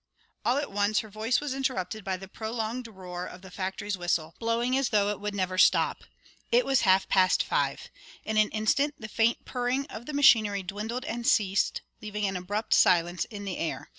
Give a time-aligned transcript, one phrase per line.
[0.43, 4.33] All at once her voice was interrupted by the prolonged roar of the factory's whistle,
[4.39, 6.05] blowing as though it would never stop.
[6.51, 7.87] It was half past five.
[8.25, 12.73] In an instant the faint purring of the machinery dwindled and ceased, leaving an abrupt
[12.73, 13.89] silence in the air.